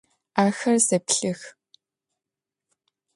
[0.43, 1.41] Axer zeplhıx.